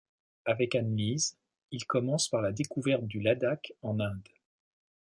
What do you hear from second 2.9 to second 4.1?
du Ladakh en